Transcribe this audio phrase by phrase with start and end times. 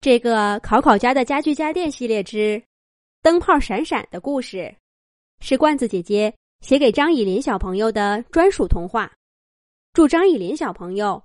[0.00, 2.58] 这个考考家的家具家电系列之
[3.20, 4.74] 《灯泡闪闪》的故事，
[5.40, 9.12] 是罐子姐姐写给张以林小朋友的专属童话。
[9.92, 11.22] 祝张以林小朋友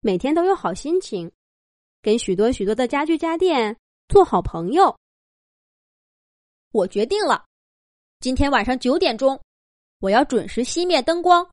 [0.00, 1.28] 每天都有好心情，
[2.00, 4.96] 跟许多许多的家具家电做好朋友。
[6.70, 7.44] 我决定了，
[8.20, 9.40] 今天晚上九点钟，
[9.98, 11.44] 我要准时熄灭灯光，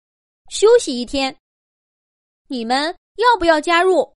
[0.50, 1.36] 休息一天。
[2.48, 4.14] 你们要不要加入？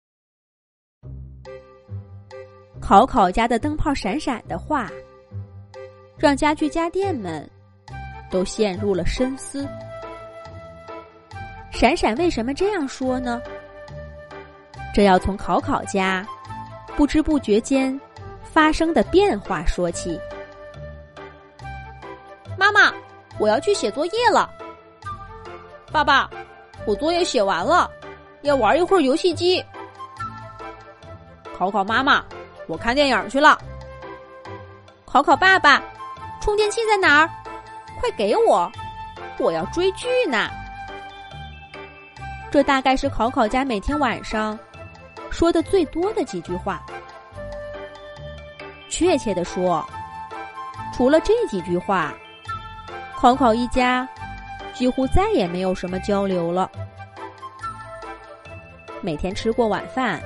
[2.84, 4.89] 考考家的灯泡闪闪的话，
[6.17, 7.49] 让家具家电们
[8.30, 9.66] 都陷入了深思。
[11.71, 13.41] 闪闪为什么这样说呢？
[14.93, 16.27] 这要从考考家
[16.98, 17.98] 不知不觉间
[18.43, 20.20] 发生的变化说起。
[22.57, 22.93] 妈妈，
[23.40, 24.52] 我要去写作业了。
[25.90, 26.29] 爸爸，
[26.85, 27.90] 我作业写完了，
[28.41, 29.63] 要玩一会儿游戏机。
[31.57, 32.21] 考考妈妈。
[32.67, 33.58] 我看电影去了。
[35.05, 35.81] 考考爸爸，
[36.41, 37.29] 充电器在哪儿？
[37.99, 38.71] 快给我！
[39.40, 40.49] 我要追剧呢。
[42.52, 44.57] 这大概是考考家每天晚上
[45.32, 46.82] 说的最多的几句话。
[48.90, 49.84] 确切的说，
[50.93, 52.13] 除了这几句话，
[53.15, 54.07] 考考一家
[54.74, 56.70] 几乎再也没有什么交流了。
[59.02, 60.21] 每天吃过晚饭，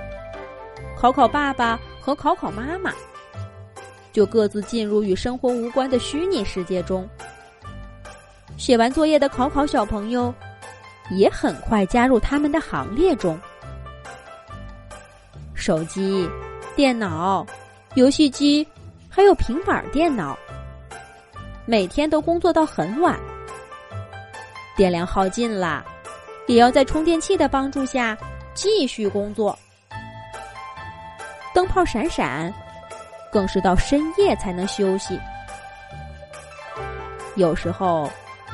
[0.98, 1.80] 考考爸爸。
[2.08, 2.94] 和考考妈妈
[4.14, 7.06] 就各自进入与生活无关的虚拟世界中。
[8.56, 10.34] 写完作业的考考小朋友
[11.12, 13.38] 也很快加入他们的行列中。
[15.54, 16.30] 手机、
[16.78, 17.46] 电脑、
[17.96, 18.66] 游戏机，
[19.10, 20.40] 还有平板电脑，
[21.66, 23.20] 每天都工作到很晚。
[24.78, 25.86] 电量耗尽了，
[26.48, 28.18] 也要在充电器的帮助下
[28.54, 29.60] 继续工作。
[31.58, 32.54] 灯泡闪闪，
[33.32, 35.20] 更是到深夜才能休息。
[37.34, 38.08] 有时候，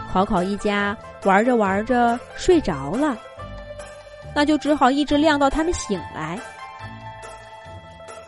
[0.09, 0.95] 考考一家
[1.25, 3.17] 玩着玩着睡着了，
[4.33, 6.39] 那就只好一直亮到他们醒来。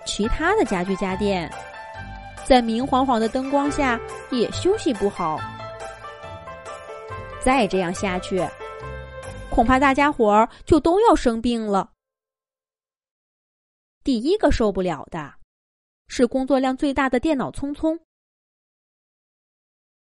[0.05, 1.49] 其他的家具家电，
[2.43, 3.97] 在明晃晃的灯光下
[4.29, 5.39] 也休息不好。
[7.39, 8.45] 再这样下去，
[9.49, 11.87] 恐怕大家伙儿就都要生病了。
[14.05, 15.33] 第一个受不了的，
[16.07, 17.99] 是工作量最大的电脑聪聪。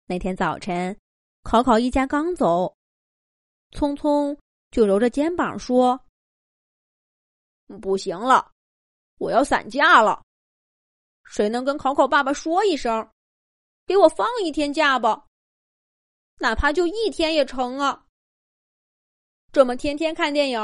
[0.07, 0.99] 那天早晨，
[1.43, 2.75] 考考一家刚走，
[3.69, 4.35] 聪聪
[4.71, 6.03] 就揉着肩膀说
[7.79, 8.51] ：“不行了，
[9.19, 10.23] 我要散假了。
[11.23, 13.07] 谁能跟考考爸爸说一声，
[13.85, 15.27] 给我放一天假吧？
[16.39, 18.07] 哪怕就一天也成啊！
[19.51, 20.59] 这么天天看电影，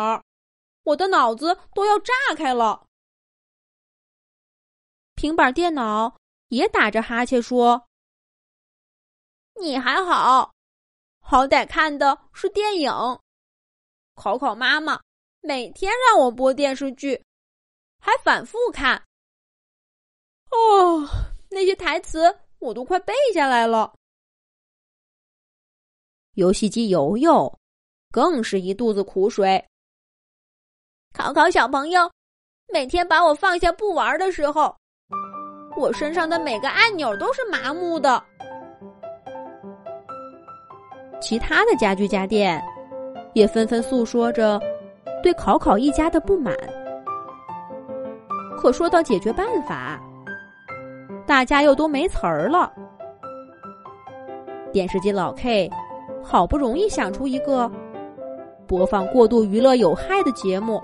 [0.81, 2.85] 我的脑子都要炸开了。”
[5.17, 6.15] 平板电脑
[6.49, 7.87] 也打着哈欠说
[9.59, 10.53] ：“你还好，
[11.19, 12.91] 好歹看的是电影。
[14.13, 15.01] 考考妈妈
[15.41, 17.19] 每天让我播电视剧，
[17.99, 18.95] 还反复看。
[20.51, 21.03] 哦，
[21.49, 23.95] 那些台词我都快背下来了。
[26.33, 27.51] 游戏机游游
[28.11, 29.67] 更是一肚子苦水。
[31.11, 32.11] 考考小朋友
[32.71, 34.76] 每天把我放下不玩的时候。”
[35.77, 38.21] 我身上的每个按钮都是麻木的。
[41.21, 42.63] 其他的家具家电
[43.33, 44.59] 也纷纷诉说着
[45.21, 46.55] 对考考一家的不满。
[48.57, 50.01] 可说到解决办法，
[51.27, 52.73] 大家又都没词儿了。
[54.71, 55.69] 电视机老 K
[56.23, 57.71] 好不容易想出一个
[58.67, 60.81] 播放过度娱乐有害的节目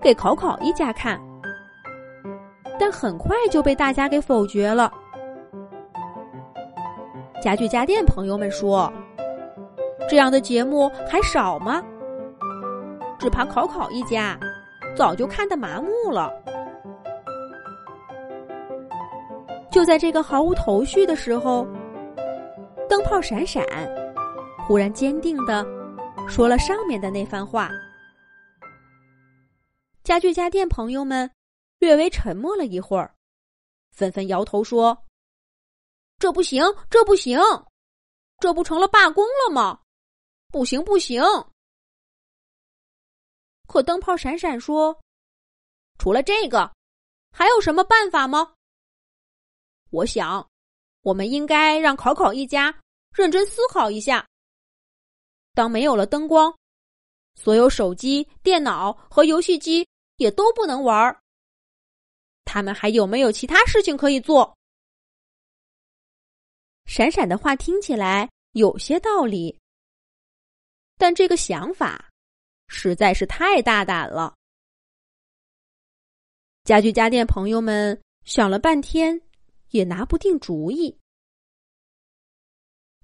[0.00, 1.20] 给考考一家看。
[2.78, 4.92] 但很快就被大家给否决了。
[7.42, 8.92] 家具家电朋友们说
[10.08, 11.82] ：“这样的节目还少吗？
[13.18, 14.38] 只怕考考一家
[14.94, 16.32] 早就看得麻木了。”
[19.70, 21.66] 就在这个毫无头绪的时候，
[22.88, 23.62] 灯泡闪闪，
[24.66, 25.66] 忽然坚定的
[26.26, 27.70] 说了上面的那番话。
[30.02, 31.35] 家具家电朋友们。
[31.86, 33.14] 略微沉默了一会儿，
[33.92, 35.06] 纷纷摇头说
[36.18, 37.38] ：“这不行，这不行，
[38.40, 39.82] 这不成了罢工了吗？
[40.48, 41.22] 不行，不行！”
[43.68, 45.00] 可灯泡闪闪说
[45.96, 46.74] ：“除了这个，
[47.30, 48.54] 还有什么办法吗？
[49.90, 50.50] 我想，
[51.02, 52.76] 我们应该让考考一家
[53.14, 54.26] 认真思考一下。
[55.54, 56.52] 当没有了灯光，
[57.36, 61.16] 所有手机、电脑和游戏机也都不能玩儿。”
[62.46, 64.56] 他们还有没有其他事情可以做？
[66.86, 69.58] 闪闪的话听起来有些道理，
[70.96, 72.08] 但这个想法
[72.68, 74.34] 实在是太大胆了。
[76.64, 79.20] 家具家电朋友们想了半天，
[79.70, 80.96] 也拿不定主意。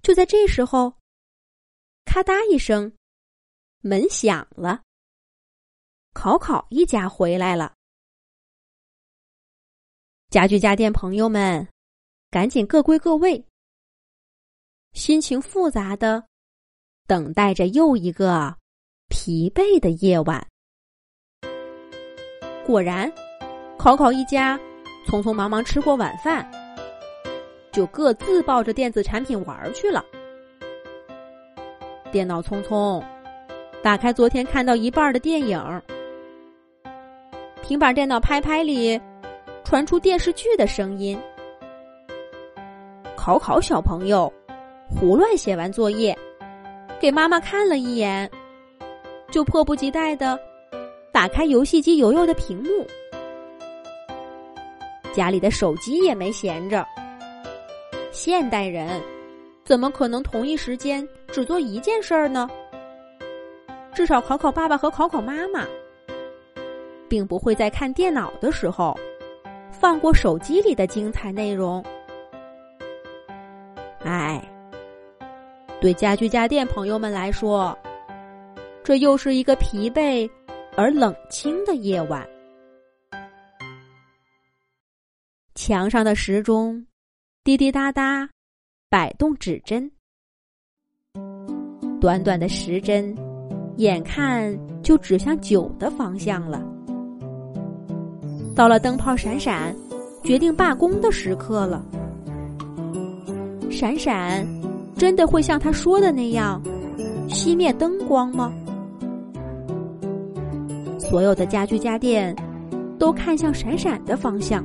[0.01, 0.97] 就在这时候，
[2.05, 2.93] 咔嗒一声，
[3.81, 4.81] 门响了。
[6.13, 7.75] 考考一家回来了，
[10.33, 11.67] 家具家电朋友们
[12.31, 13.45] 赶紧各归各位，
[14.93, 16.23] 心情复杂的
[17.05, 18.51] 等待着又一个
[19.09, 20.43] 疲惫的夜晚。
[22.65, 23.13] 果然，
[23.77, 24.59] 考考一家
[25.05, 26.51] 匆匆忙忙吃过晚饭，
[27.71, 30.03] 就各自抱着电子产品玩去了。
[32.11, 33.05] 电脑匆匆
[33.83, 35.61] 打开昨天看到一半的电影。
[37.61, 38.99] 平板电脑拍拍里
[39.63, 41.19] 传出电视剧的声音。
[43.15, 44.31] 考考小朋友
[44.87, 46.17] 胡乱写完作业，
[46.99, 48.29] 给妈妈看了一眼，
[49.31, 50.37] 就迫不及待的
[51.11, 52.85] 打开游戏机游游的屏幕。
[55.13, 56.85] 家里的手机也没闲着。
[58.11, 59.01] 现代人
[59.63, 62.49] 怎么可能同一时间只做一件事儿呢？
[63.93, 65.65] 至少考考爸爸和考考妈妈。
[67.09, 68.97] 并不会在看电脑的时候
[69.83, 71.83] 放过手机里的精彩内容。
[74.05, 74.41] 哎，
[75.81, 77.77] 对家居家电朋友们来说，
[78.81, 80.29] 这又是一个疲惫
[80.77, 82.25] 而冷清的夜晚。
[85.53, 86.87] 墙上的时钟
[87.43, 88.29] 滴滴答答
[88.87, 89.91] 摆动指针，
[91.99, 93.13] 短短的时针，
[93.75, 96.65] 眼看就指向九的方向了。
[98.55, 99.75] 到了灯泡闪闪
[100.23, 101.83] 决定罢工的时刻了。
[103.69, 104.47] 闪闪
[104.95, 106.61] 真的会像他说的那样
[107.27, 108.53] 熄灭灯光吗？
[110.99, 112.35] 所有的家具家电
[112.99, 114.63] 都看向闪闪的方向，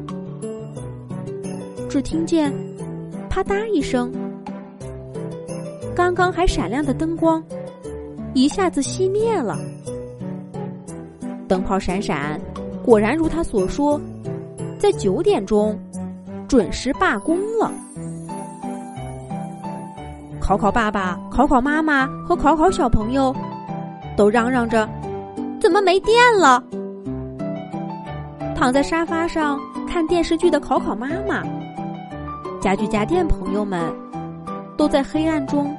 [1.89, 2.53] 只听见
[3.29, 4.13] 啪嗒一声，
[5.95, 7.43] 刚刚还闪亮的灯光
[8.35, 9.59] 一下子熄灭了。
[11.49, 12.39] 灯泡闪闪。
[12.89, 14.01] 果然如他所说，
[14.79, 15.79] 在九点钟
[16.49, 17.71] 准时罢工了。
[20.41, 23.37] 考考爸爸、考考妈妈和考考小朋友
[24.17, 24.89] 都嚷嚷着
[25.61, 26.65] ：“怎么没电了？”
[28.57, 31.43] 躺在沙发上看电视剧的考考妈妈、
[32.59, 33.95] 家具家电朋友们
[34.79, 35.77] 都在黑暗中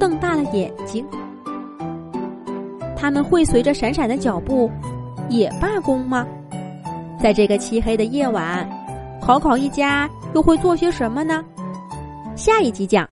[0.00, 1.06] 瞪大了眼睛。
[2.96, 4.68] 他们会随着闪闪的脚步
[5.28, 6.26] 也罢工吗？
[7.22, 8.68] 在这个漆黑的夜晚，
[9.20, 11.44] 考考一家又会做些什么呢？
[12.34, 13.08] 下一集讲。